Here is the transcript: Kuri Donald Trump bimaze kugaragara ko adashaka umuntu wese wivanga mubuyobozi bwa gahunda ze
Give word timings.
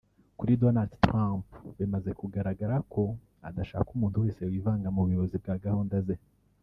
Kuri 0.37 0.53
Donald 0.63 0.91
Trump 1.05 1.45
bimaze 1.77 2.09
kugaragara 2.19 2.75
ko 2.93 3.03
adashaka 3.47 3.89
umuntu 3.95 4.17
wese 4.23 4.41
wivanga 4.51 4.87
mubuyobozi 4.95 5.35
bwa 5.43 5.55
gahunda 5.65 5.95
ze 6.07 6.15